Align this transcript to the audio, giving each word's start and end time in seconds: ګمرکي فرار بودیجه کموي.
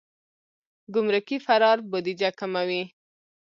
ګمرکي 0.93 1.37
فرار 1.45 1.77
بودیجه 1.89 2.29
کموي. 2.39 2.83